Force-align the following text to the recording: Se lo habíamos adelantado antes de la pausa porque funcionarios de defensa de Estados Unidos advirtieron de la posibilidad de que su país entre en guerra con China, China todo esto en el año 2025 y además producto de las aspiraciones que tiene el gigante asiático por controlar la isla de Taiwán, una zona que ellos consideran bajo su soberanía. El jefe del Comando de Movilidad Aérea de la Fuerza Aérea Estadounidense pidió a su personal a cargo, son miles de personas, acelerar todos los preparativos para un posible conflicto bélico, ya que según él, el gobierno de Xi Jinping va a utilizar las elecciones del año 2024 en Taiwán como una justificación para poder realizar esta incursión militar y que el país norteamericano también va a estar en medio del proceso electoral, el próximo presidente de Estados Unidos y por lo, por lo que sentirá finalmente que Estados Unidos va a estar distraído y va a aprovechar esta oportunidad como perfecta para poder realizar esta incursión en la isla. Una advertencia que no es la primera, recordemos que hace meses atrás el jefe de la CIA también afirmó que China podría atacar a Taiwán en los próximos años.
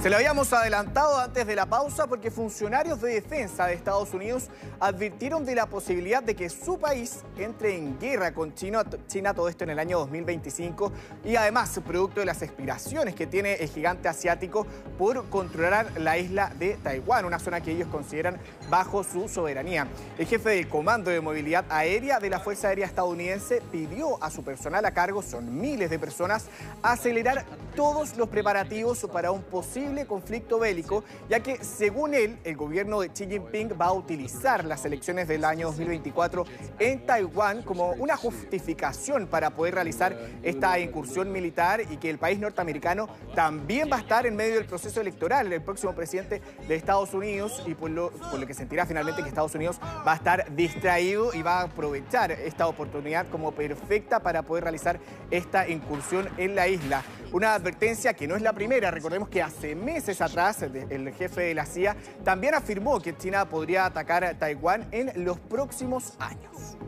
Se 0.00 0.10
lo 0.10 0.14
habíamos 0.14 0.52
adelantado 0.52 1.18
antes 1.18 1.44
de 1.44 1.56
la 1.56 1.66
pausa 1.66 2.06
porque 2.06 2.30
funcionarios 2.30 3.00
de 3.00 3.14
defensa 3.14 3.66
de 3.66 3.74
Estados 3.74 4.14
Unidos 4.14 4.44
advirtieron 4.78 5.44
de 5.44 5.56
la 5.56 5.66
posibilidad 5.66 6.22
de 6.22 6.36
que 6.36 6.48
su 6.50 6.78
país 6.78 7.24
entre 7.36 7.76
en 7.76 7.98
guerra 7.98 8.32
con 8.32 8.54
China, 8.54 8.84
China 9.08 9.34
todo 9.34 9.48
esto 9.48 9.64
en 9.64 9.70
el 9.70 9.78
año 9.80 9.98
2025 9.98 10.92
y 11.24 11.34
además 11.34 11.80
producto 11.84 12.20
de 12.20 12.26
las 12.26 12.40
aspiraciones 12.42 13.16
que 13.16 13.26
tiene 13.26 13.54
el 13.54 13.68
gigante 13.68 14.08
asiático 14.08 14.68
por 14.96 15.28
controlar 15.30 15.90
la 15.98 16.16
isla 16.16 16.52
de 16.56 16.74
Taiwán, 16.76 17.24
una 17.24 17.40
zona 17.40 17.60
que 17.60 17.72
ellos 17.72 17.88
consideran 17.88 18.38
bajo 18.70 19.02
su 19.02 19.28
soberanía. 19.28 19.88
El 20.16 20.26
jefe 20.28 20.50
del 20.50 20.68
Comando 20.68 21.10
de 21.10 21.20
Movilidad 21.20 21.64
Aérea 21.70 22.20
de 22.20 22.30
la 22.30 22.38
Fuerza 22.38 22.68
Aérea 22.68 22.86
Estadounidense 22.86 23.62
pidió 23.72 24.22
a 24.22 24.30
su 24.30 24.44
personal 24.44 24.84
a 24.84 24.92
cargo, 24.92 25.22
son 25.22 25.60
miles 25.60 25.90
de 25.90 25.98
personas, 25.98 26.46
acelerar 26.84 27.44
todos 27.74 28.16
los 28.16 28.28
preparativos 28.28 29.04
para 29.12 29.32
un 29.32 29.42
posible 29.42 29.87
conflicto 30.06 30.58
bélico, 30.58 31.04
ya 31.28 31.40
que 31.40 31.62
según 31.64 32.14
él, 32.14 32.38
el 32.44 32.56
gobierno 32.56 33.00
de 33.00 33.10
Xi 33.10 33.26
Jinping 33.26 33.72
va 33.80 33.86
a 33.86 33.92
utilizar 33.92 34.64
las 34.64 34.84
elecciones 34.84 35.28
del 35.28 35.44
año 35.44 35.68
2024 35.68 36.44
en 36.78 37.06
Taiwán 37.06 37.62
como 37.62 37.90
una 37.92 38.16
justificación 38.16 39.26
para 39.26 39.50
poder 39.50 39.74
realizar 39.74 40.16
esta 40.42 40.78
incursión 40.78 41.32
militar 41.32 41.82
y 41.90 41.96
que 41.96 42.10
el 42.10 42.18
país 42.18 42.38
norteamericano 42.38 43.08
también 43.34 43.90
va 43.90 43.96
a 43.96 44.00
estar 44.00 44.26
en 44.26 44.36
medio 44.36 44.54
del 44.54 44.66
proceso 44.66 45.00
electoral, 45.00 45.52
el 45.52 45.62
próximo 45.62 45.94
presidente 45.94 46.42
de 46.66 46.74
Estados 46.74 47.14
Unidos 47.14 47.62
y 47.66 47.74
por 47.74 47.90
lo, 47.90 48.10
por 48.10 48.38
lo 48.38 48.46
que 48.46 48.54
sentirá 48.54 48.86
finalmente 48.86 49.22
que 49.22 49.28
Estados 49.28 49.54
Unidos 49.54 49.80
va 50.06 50.12
a 50.12 50.16
estar 50.16 50.54
distraído 50.54 51.32
y 51.34 51.42
va 51.42 51.60
a 51.60 51.62
aprovechar 51.64 52.32
esta 52.32 52.66
oportunidad 52.66 53.26
como 53.28 53.52
perfecta 53.52 54.20
para 54.20 54.42
poder 54.42 54.64
realizar 54.64 54.98
esta 55.30 55.68
incursión 55.68 56.28
en 56.36 56.54
la 56.54 56.68
isla. 56.68 57.02
Una 57.30 57.52
advertencia 57.52 58.14
que 58.14 58.26
no 58.26 58.36
es 58.36 58.42
la 58.42 58.54
primera, 58.54 58.90
recordemos 58.90 59.28
que 59.28 59.42
hace 59.42 59.74
meses 59.74 60.22
atrás 60.22 60.62
el 60.62 61.12
jefe 61.12 61.42
de 61.42 61.54
la 61.54 61.66
CIA 61.66 61.94
también 62.24 62.54
afirmó 62.54 63.00
que 63.00 63.14
China 63.16 63.46
podría 63.46 63.84
atacar 63.84 64.24
a 64.24 64.38
Taiwán 64.38 64.88
en 64.92 65.24
los 65.24 65.38
próximos 65.38 66.14
años. 66.18 66.78